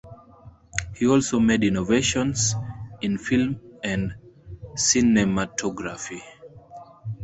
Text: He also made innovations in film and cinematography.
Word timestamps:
He 0.95 1.05
also 1.05 1.39
made 1.39 1.63
innovations 1.63 2.55
in 3.03 3.19
film 3.19 3.59
and 3.83 4.15
cinematography. 4.73 6.23